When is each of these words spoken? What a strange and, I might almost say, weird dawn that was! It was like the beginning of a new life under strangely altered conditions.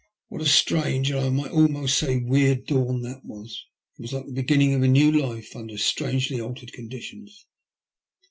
What 0.29 0.41
a 0.41 0.47
strange 0.47 1.11
and, 1.11 1.19
I 1.19 1.29
might 1.29 1.51
almost 1.51 1.95
say, 1.99 2.17
weird 2.17 2.65
dawn 2.65 3.03
that 3.03 3.23
was! 3.23 3.67
It 3.99 4.01
was 4.01 4.13
like 4.13 4.25
the 4.25 4.31
beginning 4.31 4.73
of 4.73 4.81
a 4.81 4.87
new 4.87 5.11
life 5.11 5.55
under 5.55 5.77
strangely 5.77 6.41
altered 6.41 6.73
conditions. 6.73 7.45